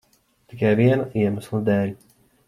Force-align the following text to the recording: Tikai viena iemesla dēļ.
Tikai 0.53 0.71
viena 0.79 1.05
iemesla 1.23 1.59
dēļ. 1.69 1.93